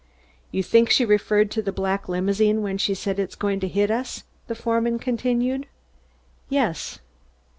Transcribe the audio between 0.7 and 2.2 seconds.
she referred to the black